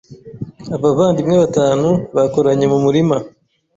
Abavandimwe 0.75 1.35
batanu 1.43 1.89
bakoranye 2.15 2.65
mu 2.71 2.79
murima. 2.85 3.17